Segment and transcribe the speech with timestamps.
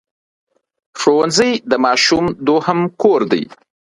[0.99, 3.43] ښوونځی د ماشوم دوهم کور دی